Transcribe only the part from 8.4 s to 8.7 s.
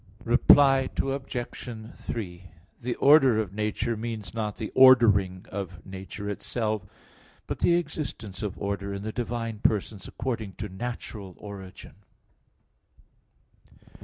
of